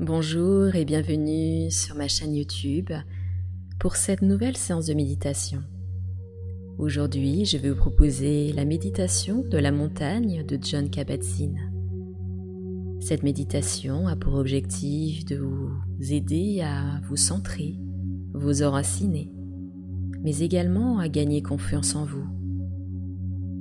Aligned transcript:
Bonjour 0.00 0.74
et 0.74 0.84
bienvenue 0.84 1.70
sur 1.70 1.94
ma 1.94 2.08
chaîne 2.08 2.34
YouTube 2.34 2.90
pour 3.78 3.94
cette 3.94 4.22
nouvelle 4.22 4.56
séance 4.56 4.86
de 4.86 4.94
méditation. 4.94 5.62
Aujourd'hui, 6.78 7.44
je 7.44 7.58
vais 7.58 7.70
vous 7.70 7.76
proposer 7.76 8.52
la 8.52 8.64
méditation 8.64 9.44
de 9.48 9.56
la 9.56 9.70
montagne 9.70 10.44
de 10.44 10.58
John 10.60 10.90
Kabat-Zinn. 10.90 11.70
Cette 12.98 13.22
méditation 13.22 14.08
a 14.08 14.16
pour 14.16 14.34
objectif 14.34 15.24
de 15.26 15.36
vous 15.36 15.70
aider 16.12 16.60
à 16.62 17.00
vous 17.04 17.16
centrer, 17.16 17.78
vous 18.32 18.64
enraciner, 18.64 19.30
mais 20.24 20.40
également 20.40 20.98
à 20.98 21.08
gagner 21.08 21.40
confiance 21.40 21.94
en 21.94 22.04
vous, 22.04 22.26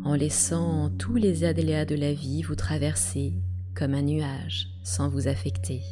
en 0.04 0.16
laissant 0.16 0.90
tous 0.98 1.16
les 1.16 1.44
aléas 1.44 1.86
de 1.86 1.96
la 1.96 2.12
vie 2.12 2.42
vous 2.42 2.56
traverser 2.56 3.36
comme 3.76 3.94
un 3.94 4.02
nuage 4.02 4.70
sans 4.82 5.10
vous 5.10 5.28
affecter. 5.28 5.84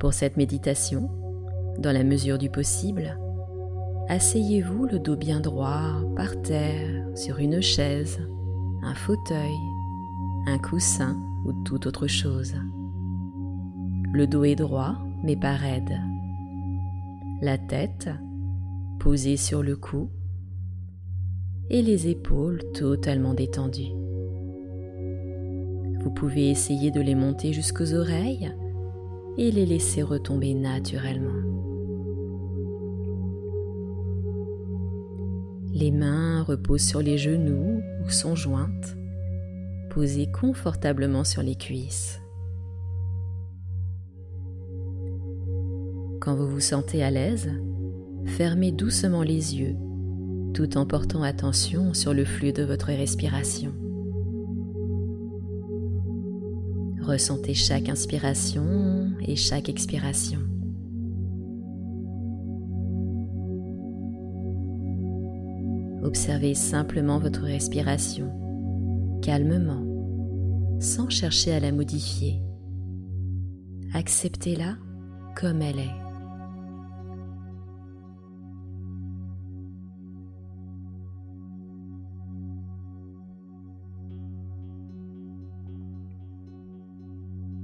Pour 0.00 0.14
cette 0.14 0.38
méditation, 0.38 1.10
dans 1.78 1.92
la 1.92 2.04
mesure 2.04 2.38
du 2.38 2.48
possible, 2.48 3.18
asseyez-vous 4.08 4.86
le 4.86 4.98
dos 4.98 5.14
bien 5.14 5.40
droit 5.40 6.00
par 6.16 6.40
terre, 6.40 7.06
sur 7.14 7.38
une 7.38 7.60
chaise, 7.60 8.18
un 8.82 8.94
fauteuil, 8.94 9.52
un 10.46 10.56
coussin 10.56 11.20
ou 11.44 11.52
toute 11.64 11.86
autre 11.86 12.06
chose. 12.06 12.54
Le 14.10 14.26
dos 14.26 14.44
est 14.44 14.56
droit 14.56 14.96
mais 15.22 15.36
pas 15.36 15.54
raide. 15.54 16.00
La 17.42 17.58
tête 17.58 18.08
posée 19.00 19.36
sur 19.36 19.62
le 19.62 19.76
cou 19.76 20.08
et 21.68 21.82
les 21.82 22.08
épaules 22.08 22.62
totalement 22.72 23.34
détendues. 23.34 23.92
Vous 26.02 26.10
pouvez 26.10 26.48
essayer 26.48 26.90
de 26.90 27.02
les 27.02 27.14
monter 27.14 27.52
jusqu'aux 27.52 27.92
oreilles 27.92 28.50
et 29.38 29.50
les 29.50 29.66
laisser 29.66 30.02
retomber 30.02 30.54
naturellement. 30.54 31.28
Les 35.72 35.90
mains 35.90 36.42
reposent 36.42 36.86
sur 36.86 37.00
les 37.00 37.16
genoux 37.16 37.80
ou 38.04 38.10
sont 38.10 38.34
jointes, 38.34 38.96
posées 39.90 40.30
confortablement 40.30 41.24
sur 41.24 41.42
les 41.42 41.54
cuisses. 41.54 42.20
Quand 46.20 46.34
vous 46.34 46.48
vous 46.48 46.60
sentez 46.60 47.02
à 47.02 47.10
l'aise, 47.10 47.50
fermez 48.26 48.72
doucement 48.72 49.22
les 49.22 49.56
yeux 49.56 49.76
tout 50.52 50.76
en 50.76 50.86
portant 50.86 51.22
attention 51.22 51.94
sur 51.94 52.12
le 52.12 52.24
flux 52.24 52.52
de 52.52 52.62
votre 52.62 52.88
respiration. 52.88 53.72
Ressentez 57.00 57.54
chaque 57.54 57.88
inspiration 57.88 58.99
et 59.26 59.36
chaque 59.36 59.68
expiration. 59.68 60.40
Observez 66.02 66.54
simplement 66.54 67.18
votre 67.18 67.42
respiration, 67.42 68.32
calmement, 69.22 69.84
sans 70.80 71.10
chercher 71.10 71.52
à 71.52 71.60
la 71.60 71.72
modifier. 71.72 72.40
Acceptez-la 73.92 74.76
comme 75.36 75.60
elle 75.62 75.80
est. 75.80 75.99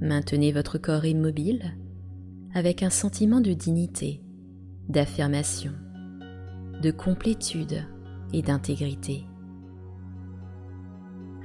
Maintenez 0.01 0.51
votre 0.51 0.77
corps 0.77 1.05
immobile 1.05 1.75
avec 2.53 2.83
un 2.83 2.91
sentiment 2.91 3.41
de 3.41 3.53
dignité, 3.53 4.21
d'affirmation, 4.89 5.71
de 6.83 6.91
complétude 6.91 7.83
et 8.31 8.43
d'intégrité. 8.43 9.25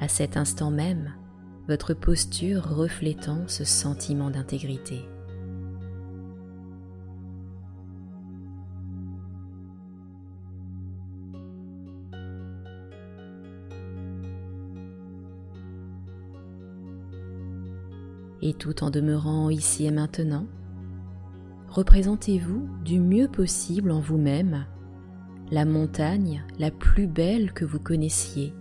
À 0.01 0.09
cet 0.09 0.37
instant 0.37 0.71
même, 0.71 1.15
votre 1.67 1.95
posture 1.95 2.65
reflétant 2.65 3.45
ce 3.47 3.65
sentiment 3.65 4.31
d'intégrité. 4.31 5.01
Et 18.43 18.53
tout 18.55 18.83
en 18.83 18.91
demeurant 18.91 19.49
ici 19.49 19.87
et 19.87 19.91
maintenant, 19.91 20.47
représentez-vous 21.69 22.69
du 22.85 23.01
mieux 23.01 23.29
possible 23.29 23.91
en 23.93 24.01
vous-même 24.01 24.67
la 25.51 25.65
montagne 25.65 26.45
la 26.59 26.71
plus 26.71 27.07
belle 27.07 27.53
que 27.53 27.65
vous 27.65 27.79
connaissiez 27.79 28.53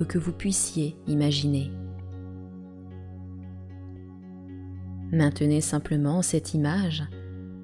ou 0.00 0.04
que 0.04 0.18
vous 0.18 0.32
puissiez 0.32 0.96
imaginer. 1.06 1.70
Maintenez 5.12 5.60
simplement 5.60 6.22
cette 6.22 6.54
image 6.54 7.04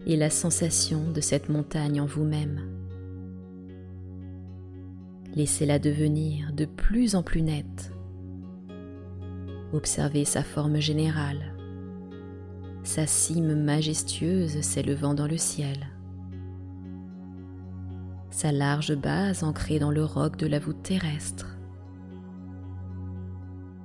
et 0.06 0.16
la 0.16 0.30
sensation 0.30 1.10
de 1.10 1.20
cette 1.20 1.48
montagne 1.48 2.00
en 2.00 2.06
vous-même. 2.06 2.60
Laissez-la 5.34 5.78
devenir 5.78 6.52
de 6.52 6.64
plus 6.64 7.14
en 7.14 7.22
plus 7.22 7.42
nette 7.42 7.92
Observez 9.72 10.24
sa 10.24 10.42
forme 10.42 10.80
générale, 10.80 11.54
sa 12.82 13.06
cime 13.06 13.54
majestueuse 13.54 14.60
s'élevant 14.62 15.14
dans 15.14 15.28
le 15.28 15.36
ciel, 15.36 15.78
sa 18.30 18.50
large 18.50 18.96
base 18.96 19.44
ancrée 19.44 19.78
dans 19.78 19.92
le 19.92 20.04
roc 20.04 20.36
de 20.36 20.48
la 20.48 20.58
voûte 20.58 20.82
terrestre, 20.82 21.56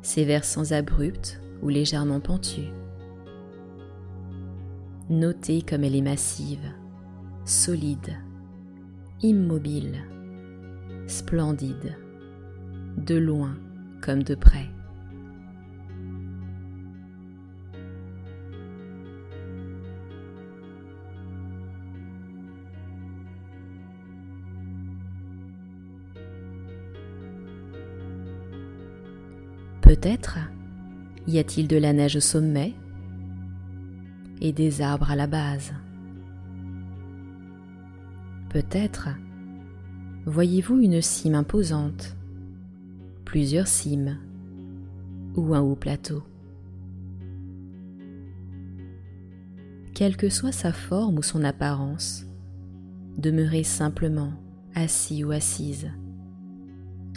ses 0.01 0.25
versants 0.25 0.72
abrupts 0.72 1.40
ou 1.62 1.69
légèrement 1.69 2.19
pentus. 2.19 2.69
Notez 5.09 5.62
comme 5.62 5.84
elle 5.84 5.96
est 5.96 6.02
massive, 6.02 6.73
solide, 7.44 8.17
immobile, 9.22 10.03
splendide, 11.06 11.96
de 12.97 13.16
loin 13.16 13.56
comme 14.02 14.23
de 14.23 14.34
près. 14.34 14.74
Peut-être 29.95 30.39
y 31.25 31.39
a-t-il 31.39 31.69
de 31.69 31.78
la 31.78 31.94
neige 31.94 32.17
au 32.17 32.19
sommet 32.19 32.73
et 34.41 34.51
des 34.51 34.81
arbres 34.81 35.09
à 35.09 35.16
la 35.16 35.25
base. 35.25 35.72
Peut-être 38.50 39.07
voyez-vous 40.25 40.81
une 40.81 41.01
cime 41.01 41.35
imposante, 41.35 42.17
plusieurs 43.23 43.67
cimes 43.67 44.17
ou 45.38 45.55
un 45.55 45.61
haut 45.61 45.78
plateau. 45.78 46.23
Quelle 49.94 50.17
que 50.17 50.28
soit 50.28 50.51
sa 50.51 50.73
forme 50.73 51.19
ou 51.19 51.23
son 51.23 51.45
apparence, 51.45 52.25
demeurez 53.17 53.63
simplement 53.63 54.34
assis 54.75 55.23
ou 55.23 55.31
assise 55.31 55.89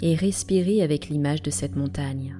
et 0.00 0.14
respirez 0.14 0.80
avec 0.80 1.08
l'image 1.08 1.42
de 1.42 1.50
cette 1.50 1.74
montagne. 1.74 2.36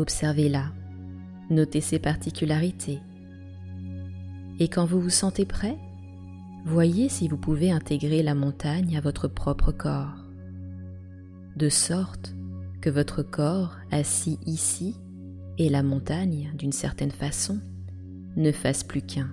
Observez-la, 0.00 0.72
notez 1.50 1.82
ses 1.82 1.98
particularités. 1.98 3.00
Et 4.58 4.66
quand 4.68 4.86
vous 4.86 4.98
vous 4.98 5.10
sentez 5.10 5.44
prêt, 5.44 5.76
voyez 6.64 7.10
si 7.10 7.28
vous 7.28 7.36
pouvez 7.36 7.70
intégrer 7.70 8.22
la 8.22 8.34
montagne 8.34 8.96
à 8.96 9.02
votre 9.02 9.28
propre 9.28 9.72
corps, 9.72 10.24
de 11.54 11.68
sorte 11.68 12.34
que 12.80 12.88
votre 12.88 13.22
corps 13.22 13.76
assis 13.90 14.38
ici 14.46 14.96
et 15.58 15.68
la 15.68 15.82
montagne, 15.82 16.50
d'une 16.56 16.72
certaine 16.72 17.10
façon, 17.10 17.60
ne 18.36 18.52
fassent 18.52 18.84
plus 18.84 19.02
qu'un. 19.02 19.28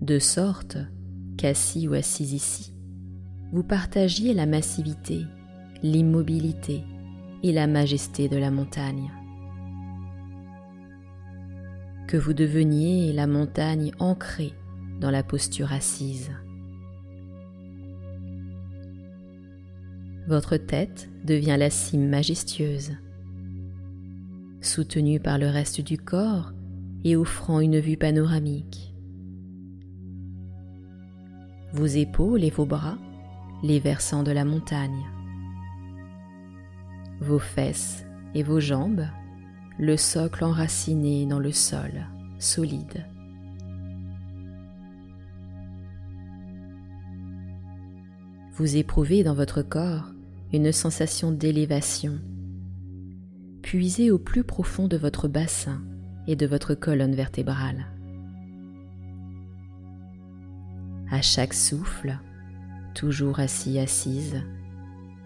De 0.00 0.18
sorte 0.18 0.76
qu'assis 1.36 1.86
ou 1.86 1.92
assis 1.92 2.34
ici, 2.34 2.74
vous 3.52 3.62
partagiez 3.62 4.34
la 4.34 4.46
massivité 4.46 5.24
l'immobilité 5.82 6.84
et 7.42 7.52
la 7.52 7.66
majesté 7.66 8.28
de 8.28 8.36
la 8.36 8.50
montagne. 8.50 9.10
Que 12.06 12.16
vous 12.16 12.34
deveniez 12.34 13.12
la 13.12 13.26
montagne 13.26 13.92
ancrée 13.98 14.52
dans 15.00 15.10
la 15.10 15.22
posture 15.22 15.72
assise. 15.72 16.30
Votre 20.28 20.56
tête 20.56 21.08
devient 21.24 21.56
la 21.58 21.70
cime 21.70 22.08
majestueuse, 22.08 22.92
soutenue 24.60 25.18
par 25.18 25.38
le 25.38 25.48
reste 25.48 25.80
du 25.80 25.98
corps 25.98 26.52
et 27.04 27.16
offrant 27.16 27.60
une 27.60 27.78
vue 27.78 27.96
panoramique. 27.96 28.94
Vos 31.72 31.86
épaules 31.86 32.44
et 32.44 32.50
vos 32.50 32.66
bras, 32.66 32.98
les 33.62 33.80
versants 33.80 34.22
de 34.22 34.32
la 34.32 34.44
montagne. 34.44 35.06
Vos 37.20 37.38
fesses 37.38 38.06
et 38.34 38.42
vos 38.42 38.60
jambes, 38.60 39.06
le 39.78 39.96
socle 39.96 40.42
enraciné 40.42 41.26
dans 41.26 41.38
le 41.38 41.52
sol, 41.52 42.06
solide. 42.38 43.06
Vous 48.54 48.76
éprouvez 48.76 49.22
dans 49.22 49.34
votre 49.34 49.62
corps 49.62 50.12
une 50.52 50.72
sensation 50.72 51.30
d'élévation. 51.30 52.18
Puisez 53.62 54.10
au 54.10 54.18
plus 54.18 54.42
profond 54.42 54.88
de 54.88 54.96
votre 54.96 55.28
bassin 55.28 55.82
et 56.26 56.36
de 56.36 56.46
votre 56.46 56.74
colonne 56.74 57.14
vertébrale. 57.14 57.86
À 61.10 61.22
chaque 61.22 61.54
souffle, 61.54 62.18
toujours 62.94 63.40
assis 63.40 63.78
assise, 63.78 64.42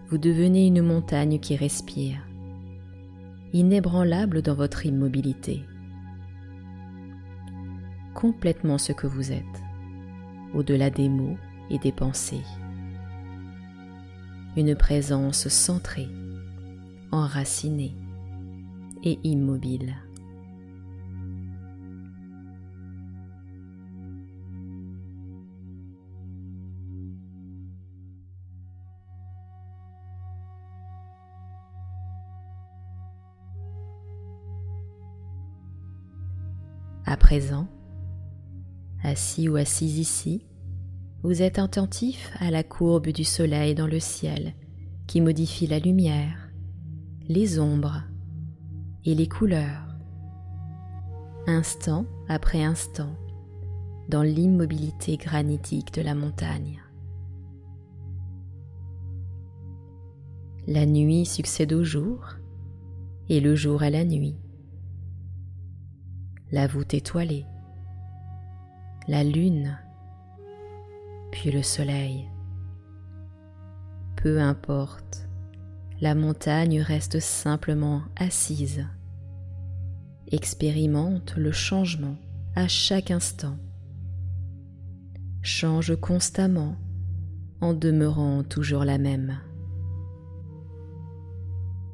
vous 0.09 0.17
devenez 0.17 0.67
une 0.67 0.81
montagne 0.81 1.39
qui 1.39 1.55
respire, 1.55 2.17
inébranlable 3.53 4.41
dans 4.41 4.55
votre 4.55 4.85
immobilité, 4.85 5.63
complètement 8.13 8.77
ce 8.77 8.91
que 8.91 9.07
vous 9.07 9.31
êtes, 9.31 9.63
au-delà 10.53 10.89
des 10.89 11.09
mots 11.09 11.37
et 11.69 11.79
des 11.79 11.91
pensées 11.91 12.43
une 14.57 14.75
présence 14.75 15.49
centrée, 15.49 16.07
enracinée 17.11 17.93
et 19.03 19.19
immobile. 19.23 19.95
À 37.15 37.17
présent, 37.17 37.69
assis 39.01 39.47
ou 39.47 39.55
assise 39.55 39.99
ici, 39.99 40.45
vous 41.23 41.41
êtes 41.41 41.59
attentif 41.59 42.29
à 42.41 42.51
la 42.51 42.61
courbe 42.61 43.07
du 43.07 43.23
soleil 43.23 43.73
dans 43.73 43.87
le 43.87 44.01
ciel 44.01 44.53
qui 45.07 45.21
modifie 45.21 45.65
la 45.65 45.79
lumière, 45.79 46.51
les 47.29 47.57
ombres 47.57 48.03
et 49.05 49.15
les 49.15 49.29
couleurs, 49.29 49.95
instant 51.47 52.05
après 52.27 52.65
instant, 52.65 53.15
dans 54.09 54.23
l'immobilité 54.23 55.15
granitique 55.15 55.93
de 55.93 56.01
la 56.01 56.15
montagne. 56.15 56.83
La 60.67 60.85
nuit 60.85 61.25
succède 61.25 61.71
au 61.71 61.85
jour 61.85 62.35
et 63.29 63.39
le 63.39 63.55
jour 63.55 63.83
à 63.83 63.89
la 63.89 64.03
nuit. 64.03 64.35
La 66.51 66.67
voûte 66.67 66.93
étoilée, 66.93 67.45
la 69.07 69.23
lune 69.23 69.77
puis 71.31 71.51
le 71.51 71.63
soleil. 71.63 72.29
Peu 74.15 74.39
importe, 74.39 75.27
la 76.01 76.13
montagne 76.13 76.81
reste 76.81 77.19
simplement 77.19 78.03
assise. 78.15 78.85
Expérimente 80.31 81.35
le 81.35 81.51
changement 81.51 82.15
à 82.55 82.67
chaque 82.67 83.11
instant. 83.11 83.57
Change 85.41 85.95
constamment 85.95 86.75
en 87.59 87.73
demeurant 87.73 88.43
toujours 88.43 88.85
la 88.85 88.97
même. 88.97 89.39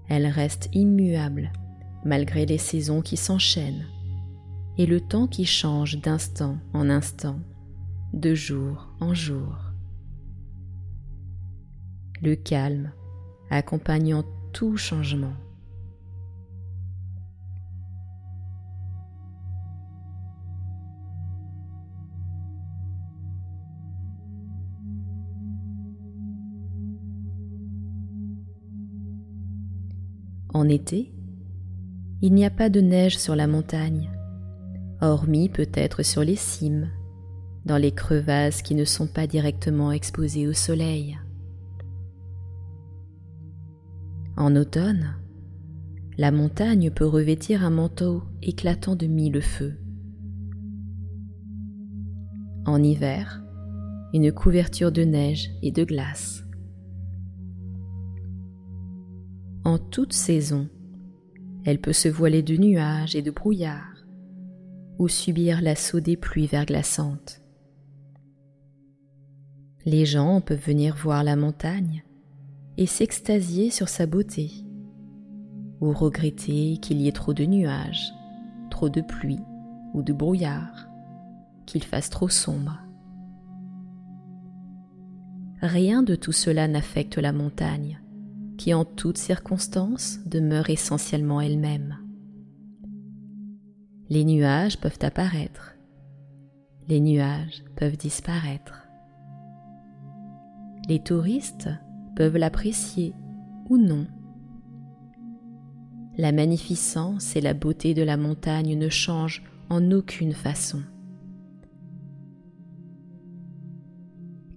Elle 0.09 0.27
reste 0.27 0.69
immuable 0.74 1.51
malgré 2.04 2.45
les 2.45 2.57
saisons 2.57 3.01
qui 3.01 3.15
s'enchaînent 3.15 3.86
et 4.77 4.85
le 4.85 5.01
temps 5.01 5.27
qui 5.27 5.45
change 5.45 6.00
d'instant 6.00 6.57
en 6.73 6.89
instant 6.89 7.39
de 8.13 8.33
jour 8.33 8.88
en 9.00 9.13
jour. 9.13 9.56
Le 12.21 12.35
calme 12.35 12.91
accompagnant 13.50 14.23
tout 14.53 14.77
changement. 14.77 15.33
En 30.53 30.68
été, 30.68 31.13
il 32.21 32.33
n'y 32.33 32.45
a 32.45 32.50
pas 32.50 32.69
de 32.69 32.81
neige 32.81 33.18
sur 33.18 33.35
la 33.35 33.47
montagne, 33.47 34.12
hormis 35.01 35.50
peut-être 35.50 36.03
sur 36.03 36.24
les 36.24 36.36
cimes 36.36 36.89
dans 37.65 37.77
les 37.77 37.92
crevasses 37.92 38.62
qui 38.62 38.75
ne 38.75 38.86
sont 38.86 39.07
pas 39.07 39.27
directement 39.27 39.92
exposées 39.92 40.48
au 40.48 40.53
soleil. 40.53 41.19
En 44.38 44.56
automne, 44.56 45.15
la 46.18 46.31
montagne 46.31 46.89
peut 46.89 47.06
revêtir 47.06 47.63
un 47.63 47.69
manteau 47.69 48.24
éclatant 48.42 48.95
de 48.95 49.06
mille 49.06 49.42
feux. 49.42 49.75
En 52.65 52.81
hiver, 52.81 53.44
une 54.13 54.31
couverture 54.31 54.92
de 54.92 55.04
neige 55.04 55.51
et 55.62 55.71
de 55.71 55.83
glace. 55.83 56.44
En 59.63 59.77
toute 59.77 60.13
saison, 60.13 60.68
elle 61.63 61.80
peut 61.80 61.94
se 61.94 62.09
voiler 62.09 62.42
de 62.42 62.57
nuages 62.57 63.15
et 63.15 63.21
de 63.21 63.31
brouillards 63.31 63.90
ou 65.01 65.07
subir 65.07 65.63
l'assaut 65.63 66.00
des 66.00 66.15
pluies 66.15 66.45
verglaçantes. 66.45 67.42
Les 69.83 70.06
gens 70.06 70.42
peuvent 70.42 70.63
venir 70.63 70.95
voir 70.95 71.24
la 71.24 71.36
montagne 71.36 72.03
et 72.77 72.86
s'extasier 72.86 73.71
sur 73.71 73.90
sa 73.90 74.06
beauté, 74.06 74.52
ou 75.80 75.92
regretter 75.92 76.78
qu'il 76.78 77.02
y 77.02 77.07
ait 77.07 77.14
trop 77.14 77.33
de 77.33 77.45
nuages, 77.45 78.14
trop 78.69 78.90
de 78.90 79.02
pluie 79.02 79.42
ou 79.95 80.04
de 80.04 80.14
brouillard, 80.14 80.87
qu'il 81.66 81.83
fasse 81.83 82.11
trop 82.11 82.30
sombre. 82.30 82.78
Rien 85.64 86.04
de 86.04 86.14
tout 86.14 86.31
cela 86.31 86.68
n'affecte 86.68 87.18
la 87.18 87.33
montagne, 87.33 87.99
qui 88.56 88.71
en 88.75 88.85
toutes 88.85 89.18
circonstances 89.18 90.19
demeure 90.28 90.69
essentiellement 90.69 91.42
elle-même. 91.42 92.00
Les 94.11 94.25
nuages 94.25 94.77
peuvent 94.77 94.99
apparaître, 95.03 95.73
les 96.89 96.99
nuages 96.99 97.63
peuvent 97.77 97.95
disparaître. 97.95 98.85
Les 100.89 101.01
touristes 101.01 101.69
peuvent 102.18 102.35
l'apprécier 102.35 103.13
ou 103.69 103.77
non. 103.77 104.06
La 106.18 106.33
magnificence 106.33 107.37
et 107.37 107.41
la 107.41 107.53
beauté 107.53 107.94
de 107.94 108.01
la 108.03 108.18
montagne 108.18 108.77
ne 108.77 108.89
changent 108.89 109.44
en 109.69 109.91
aucune 109.91 110.33
façon. 110.33 110.81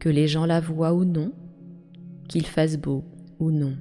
Que 0.00 0.08
les 0.08 0.26
gens 0.26 0.46
la 0.46 0.58
voient 0.58 0.94
ou 0.94 1.04
non, 1.04 1.30
qu'il 2.28 2.46
fasse 2.46 2.76
beau 2.76 3.04
ou 3.38 3.52
non. 3.52 3.76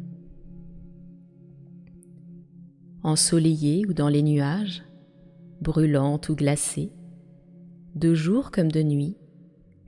Ensoleillée 3.02 3.88
ou 3.88 3.94
dans 3.94 4.10
les 4.10 4.22
nuages, 4.22 4.84
brûlante 5.64 6.30
ou 6.30 6.36
glacée, 6.36 6.92
de 7.96 8.14
jour 8.14 8.52
comme 8.52 8.72
de 8.72 8.84
nuit, 8.84 9.18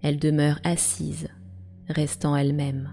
elle 0.02 0.18
demeure 0.18 0.60
assise 0.64 1.28
restant 1.90 2.36
elle-même. 2.36 2.90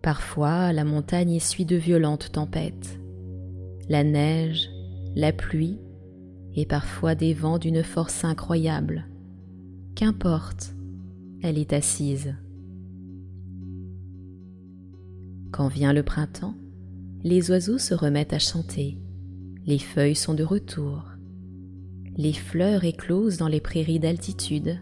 Parfois, 0.00 0.72
la 0.72 0.84
montagne 0.84 1.34
essuie 1.34 1.64
de 1.64 1.76
violentes 1.76 2.32
tempêtes, 2.32 2.98
la 3.88 4.02
neige, 4.02 4.68
la 5.14 5.32
pluie 5.32 5.78
et 6.54 6.66
parfois 6.66 7.14
des 7.14 7.34
vents 7.34 7.58
d'une 7.58 7.84
force 7.84 8.24
incroyable. 8.24 9.06
Qu'importe, 9.94 10.74
elle 11.42 11.58
est 11.58 11.72
assise. 11.72 12.34
Quand 15.52 15.68
vient 15.68 15.92
le 15.92 16.02
printemps, 16.02 16.54
les 17.22 17.50
oiseaux 17.50 17.78
se 17.78 17.94
remettent 17.94 18.32
à 18.32 18.38
chanter, 18.38 19.01
les 19.66 19.78
feuilles 19.78 20.16
sont 20.16 20.34
de 20.34 20.44
retour, 20.44 21.04
les 22.16 22.32
fleurs 22.32 22.84
éclosent 22.84 23.38
dans 23.38 23.48
les 23.48 23.60
prairies 23.60 24.00
d'altitude 24.00 24.78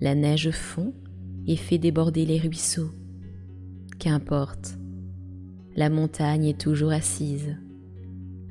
la 0.00 0.14
neige 0.14 0.50
fond 0.50 0.94
et 1.46 1.56
fait 1.56 1.78
déborder 1.78 2.24
les 2.24 2.38
ruisseaux. 2.38 2.90
Qu'importe, 3.98 4.78
la 5.76 5.90
montagne 5.90 6.46
est 6.46 6.60
toujours 6.60 6.92
assise, 6.92 7.56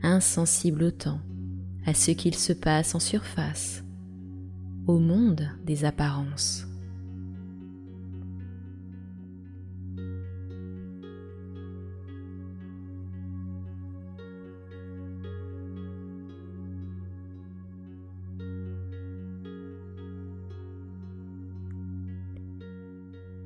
insensible 0.03 0.83
au 0.83 0.91
temps, 0.91 1.21
à 1.85 1.93
ce 1.93 2.11
qu'il 2.11 2.35
se 2.35 2.53
passe 2.53 2.93
en 2.93 2.99
surface, 2.99 3.83
au 4.85 4.99
monde 4.99 5.49
des 5.65 5.85
apparences. 5.85 6.68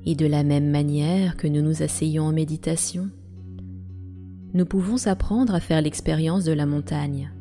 Et 0.06 0.14
de 0.14 0.26
la 0.26 0.44
même 0.44 0.70
manière 0.70 1.36
que 1.36 1.46
nous 1.46 1.62
nous 1.62 1.82
asseyons 1.82 2.24
en 2.24 2.32
méditation, 2.32 3.08
nous 4.52 4.66
pouvons 4.66 5.06
apprendre 5.06 5.54
à 5.54 5.60
faire 5.60 5.80
l'expérience 5.80 6.44
de 6.44 6.52
la 6.52 6.66
montagne. 6.66 7.32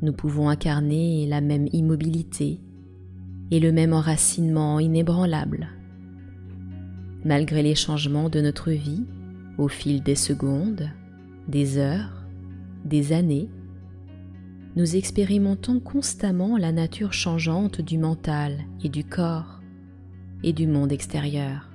Nous 0.00 0.12
pouvons 0.12 0.48
incarner 0.48 1.26
la 1.26 1.40
même 1.40 1.68
immobilité 1.72 2.60
et 3.50 3.60
le 3.60 3.72
même 3.72 3.92
enracinement 3.92 4.80
inébranlable. 4.80 5.68
Malgré 7.24 7.62
les 7.62 7.74
changements 7.74 8.28
de 8.28 8.40
notre 8.40 8.70
vie 8.70 9.04
au 9.58 9.68
fil 9.68 10.02
des 10.02 10.14
secondes, 10.14 10.90
des 11.46 11.78
heures, 11.78 12.24
des 12.84 13.12
années, 13.12 13.48
nous 14.76 14.96
expérimentons 14.96 15.80
constamment 15.80 16.56
la 16.56 16.72
nature 16.72 17.12
changeante 17.12 17.80
du 17.80 17.98
mental 17.98 18.64
et 18.82 18.88
du 18.88 19.04
corps 19.04 19.57
et 20.42 20.52
du 20.52 20.66
monde 20.66 20.92
extérieur. 20.92 21.68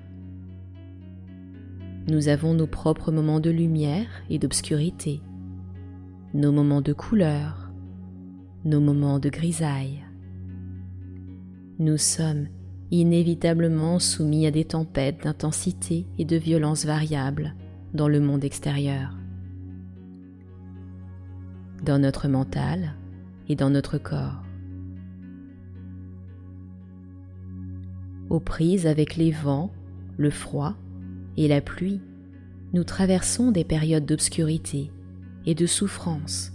Nous 2.08 2.28
avons 2.28 2.54
nos 2.54 2.68
propres 2.68 3.12
moments 3.12 3.40
de 3.40 3.50
lumière 3.50 4.24
et 4.30 4.40
d'obscurité, 4.40 5.22
nos 6.34 6.52
moments 6.52 6.82
de 6.82 6.94
couleur, 6.94 7.72
nos 8.66 8.82
moments 8.82 9.20
de 9.20 9.30
grisaille. 9.30 10.04
Nous 11.80 11.98
sommes 11.98 12.48
inévitablement 12.92 14.00
soumis 14.00 14.46
à 14.46 14.52
des 14.52 14.66
tempêtes 14.66 15.24
d'intensité 15.24 16.06
et 16.18 16.26
de 16.26 16.36
violence 16.36 16.86
variables 16.86 17.56
dans 17.94 18.08
le 18.08 18.20
monde 18.20 18.44
extérieur. 18.44 19.18
Dans 21.84 22.00
notre 22.00 22.28
mental 22.28 22.94
et 23.50 23.56
dans 23.56 23.70
notre 23.70 23.98
corps. 23.98 24.43
Aux 28.30 28.40
prises 28.40 28.88
avec 28.88 29.16
les 29.16 29.32
vents, 29.32 29.72
le 30.18 30.30
froid 30.30 30.76
et 31.38 31.48
la 31.48 31.62
pluie, 31.62 32.02
nous 32.74 32.84
traversons 32.84 33.52
des 33.52 33.64
périodes 33.64 34.06
d'obscurité 34.06 34.92
et 35.46 35.56
de 35.56 35.66
souffrance, 35.66 36.52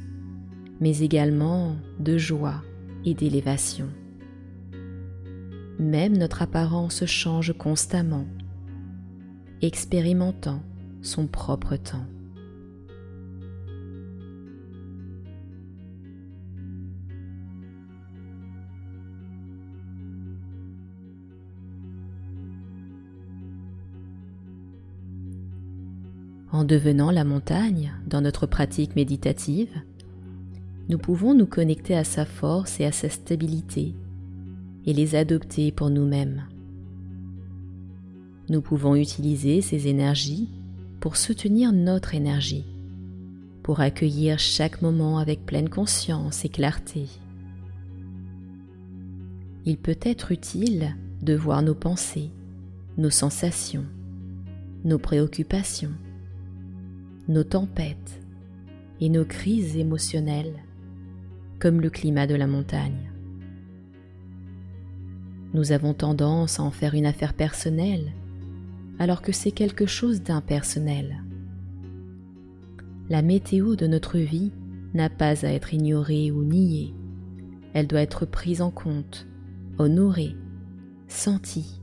mais 0.80 0.98
également 1.00 1.76
de 2.00 2.18
joie 2.18 2.62
et 3.04 3.14
d'élévation. 3.14 3.88
Même 5.78 6.16
notre 6.16 6.42
apparence 6.42 7.04
change 7.06 7.52
constamment, 7.56 8.26
expérimentant 9.62 10.62
son 11.02 11.26
propre 11.26 11.76
temps. 11.76 12.06
En 26.58 26.64
devenant 26.64 27.12
la 27.12 27.22
montagne 27.22 27.92
dans 28.08 28.20
notre 28.20 28.48
pratique 28.48 28.96
méditative, 28.96 29.70
nous 30.88 30.98
pouvons 30.98 31.32
nous 31.32 31.46
connecter 31.46 31.96
à 31.96 32.02
sa 32.02 32.24
force 32.24 32.80
et 32.80 32.84
à 32.84 32.90
sa 32.90 33.08
stabilité 33.08 33.94
et 34.84 34.92
les 34.92 35.14
adopter 35.14 35.70
pour 35.70 35.88
nous-mêmes. 35.88 36.48
Nous 38.48 38.60
pouvons 38.60 38.96
utiliser 38.96 39.60
ces 39.60 39.86
énergies 39.86 40.48
pour 40.98 41.16
soutenir 41.16 41.72
notre 41.72 42.16
énergie, 42.16 42.64
pour 43.62 43.78
accueillir 43.78 44.40
chaque 44.40 44.82
moment 44.82 45.18
avec 45.18 45.46
pleine 45.46 45.68
conscience 45.68 46.44
et 46.44 46.48
clarté. 46.48 47.06
Il 49.64 49.76
peut 49.76 50.00
être 50.02 50.32
utile 50.32 50.96
de 51.22 51.36
voir 51.36 51.62
nos 51.62 51.76
pensées, 51.76 52.32
nos 52.96 53.10
sensations, 53.10 53.86
nos 54.84 54.98
préoccupations 54.98 55.92
nos 57.28 57.44
tempêtes 57.44 58.22
et 59.00 59.10
nos 59.10 59.26
crises 59.26 59.76
émotionnelles 59.76 60.64
comme 61.58 61.80
le 61.80 61.90
climat 61.90 62.26
de 62.26 62.34
la 62.34 62.46
montagne. 62.46 63.12
Nous 65.52 65.72
avons 65.72 65.92
tendance 65.92 66.58
à 66.58 66.62
en 66.62 66.70
faire 66.70 66.94
une 66.94 67.04
affaire 67.04 67.34
personnelle 67.34 68.12
alors 68.98 69.20
que 69.20 69.32
c'est 69.32 69.52
quelque 69.52 69.86
chose 69.86 70.22
d'impersonnel. 70.22 71.22
La 73.10 73.22
météo 73.22 73.76
de 73.76 73.86
notre 73.86 74.18
vie 74.18 74.52
n'a 74.94 75.10
pas 75.10 75.44
à 75.44 75.50
être 75.50 75.74
ignorée 75.74 76.30
ou 76.30 76.42
niée. 76.44 76.94
Elle 77.74 77.86
doit 77.86 78.00
être 78.00 78.24
prise 78.24 78.62
en 78.62 78.70
compte, 78.70 79.26
honorée, 79.78 80.34
sentie, 81.08 81.80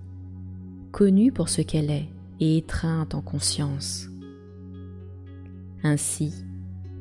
connue 0.91 1.31
pour 1.31 1.49
ce 1.49 1.61
qu'elle 1.61 1.91
est 1.91 2.09
et 2.39 2.57
étreinte 2.57 3.15
en 3.15 3.21
conscience. 3.21 4.09
Ainsi, 5.87 6.33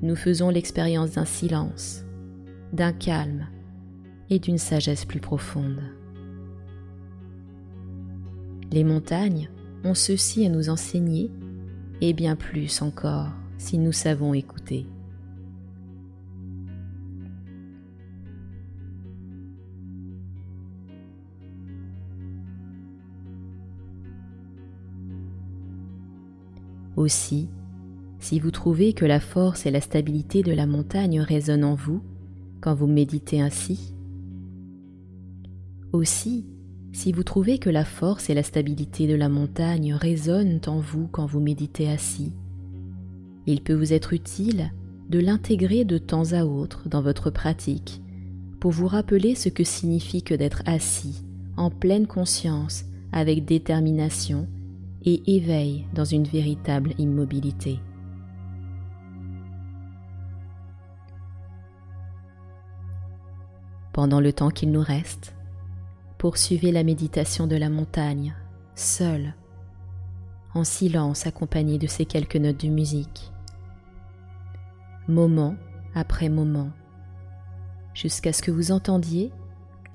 nous 0.02 0.14
faisons 0.14 0.50
l'expérience 0.50 1.12
d'un 1.12 1.24
silence, 1.24 2.04
d'un 2.74 2.92
calme 2.92 3.46
et 4.28 4.38
d'une 4.38 4.58
sagesse 4.58 5.06
plus 5.06 5.20
profonde. 5.20 5.80
Les 8.70 8.84
montagnes 8.84 9.48
ont 9.84 9.94
ceci 9.94 10.44
à 10.44 10.50
nous 10.50 10.68
enseigner 10.68 11.30
et 12.02 12.12
bien 12.12 12.36
plus 12.36 12.82
encore 12.82 13.30
si 13.56 13.78
nous 13.78 13.92
savons 13.92 14.34
écouter. 14.34 14.86
Aussi, 26.96 27.48
si 28.24 28.38
vous 28.38 28.50
trouvez 28.50 28.94
que 28.94 29.04
la 29.04 29.20
force 29.20 29.66
et 29.66 29.70
la 29.70 29.82
stabilité 29.82 30.42
de 30.42 30.52
la 30.52 30.64
montagne 30.64 31.20
résonnent 31.20 31.62
en 31.62 31.74
vous 31.74 32.00
quand 32.62 32.72
vous 32.72 32.86
méditez 32.86 33.42
ainsi, 33.42 33.94
aussi, 35.92 36.46
si 36.94 37.12
vous 37.12 37.22
trouvez 37.22 37.58
que 37.58 37.68
la 37.68 37.84
force 37.84 38.30
et 38.30 38.34
la 38.34 38.42
stabilité 38.42 39.06
de 39.06 39.14
la 39.14 39.28
montagne 39.28 39.92
résonnent 39.92 40.62
en 40.66 40.80
vous 40.80 41.06
quand 41.12 41.26
vous 41.26 41.40
méditez 41.40 41.90
assis, 41.90 42.32
il 43.46 43.60
peut 43.60 43.74
vous 43.74 43.92
être 43.92 44.14
utile 44.14 44.72
de 45.10 45.18
l'intégrer 45.18 45.84
de 45.84 45.98
temps 45.98 46.32
à 46.32 46.46
autre 46.46 46.88
dans 46.88 47.02
votre 47.02 47.28
pratique 47.28 48.00
pour 48.58 48.70
vous 48.70 48.86
rappeler 48.88 49.34
ce 49.34 49.50
que 49.50 49.64
signifie 49.64 50.22
que 50.22 50.34
d'être 50.34 50.62
assis 50.64 51.26
en 51.58 51.68
pleine 51.68 52.06
conscience 52.06 52.86
avec 53.12 53.44
détermination 53.44 54.48
et 55.04 55.20
éveil 55.26 55.84
dans 55.92 56.06
une 56.06 56.24
véritable 56.24 56.94
immobilité. 56.96 57.80
Pendant 63.94 64.18
le 64.18 64.32
temps 64.32 64.50
qu'il 64.50 64.72
nous 64.72 64.82
reste, 64.82 65.36
poursuivez 66.18 66.72
la 66.72 66.82
méditation 66.82 67.46
de 67.46 67.54
la 67.54 67.68
montagne, 67.68 68.34
seul, 68.74 69.34
en 70.52 70.64
silence 70.64 71.28
accompagné 71.28 71.78
de 71.78 71.86
ces 71.86 72.04
quelques 72.04 72.34
notes 72.34 72.64
de 72.64 72.68
musique, 72.68 73.30
moment 75.06 75.54
après 75.94 76.28
moment, 76.28 76.70
jusqu'à 77.94 78.32
ce 78.32 78.42
que 78.42 78.50
vous 78.50 78.72
entendiez 78.72 79.30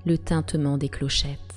le 0.06 0.16
tintement 0.16 0.78
des 0.78 0.88
clochettes. 0.88 1.49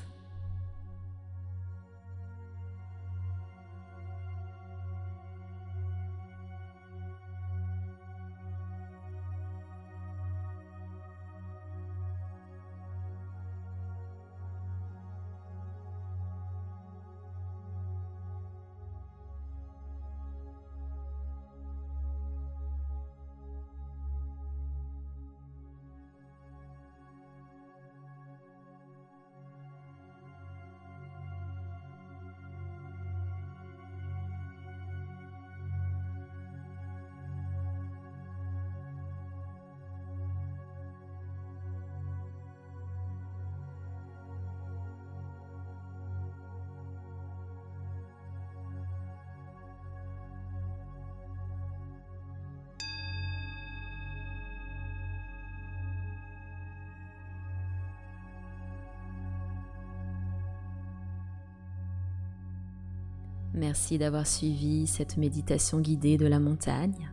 Merci 63.54 64.00
d'avoir 64.00 64.26
suivi 64.26 64.88
cette 64.88 65.18
méditation 65.18 65.80
guidée 65.80 66.18
de 66.18 66.26
la 66.26 66.40
montagne. 66.40 67.12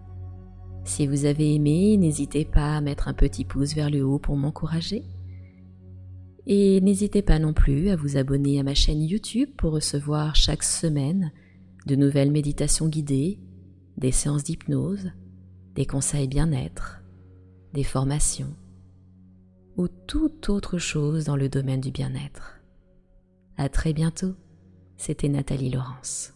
Si 0.84 1.06
vous 1.06 1.26
avez 1.26 1.54
aimé, 1.54 1.96
n'hésitez 1.98 2.46
pas 2.46 2.76
à 2.76 2.80
mettre 2.80 3.08
un 3.08 3.14
petit 3.14 3.44
pouce 3.44 3.74
vers 3.74 3.90
le 3.90 4.02
haut 4.02 4.18
pour 4.18 4.36
m'encourager. 4.36 5.04
Et 6.46 6.80
n'hésitez 6.80 7.20
pas 7.20 7.38
non 7.38 7.52
plus 7.52 7.90
à 7.90 7.96
vous 7.96 8.16
abonner 8.16 8.58
à 8.58 8.62
ma 8.62 8.74
chaîne 8.74 9.02
YouTube 9.02 9.50
pour 9.58 9.72
recevoir 9.72 10.34
chaque 10.34 10.62
semaine 10.62 11.30
de 11.86 11.94
nouvelles 11.94 12.30
méditations 12.30 12.88
guidées, 12.88 13.38
des 13.98 14.10
séances 14.10 14.44
d'hypnose, 14.44 15.12
des 15.74 15.84
conseils 15.84 16.28
bien-être, 16.28 17.02
des 17.74 17.84
formations 17.84 18.56
ou 19.76 19.88
toute 19.88 20.48
autre 20.48 20.78
chose 20.78 21.24
dans 21.24 21.36
le 21.36 21.48
domaine 21.48 21.80
du 21.80 21.90
bien-être. 21.90 22.60
À 23.56 23.68
très 23.68 23.92
bientôt. 23.92 24.34
C'était 25.02 25.28
Nathalie 25.30 25.70
Laurence. 25.70 26.34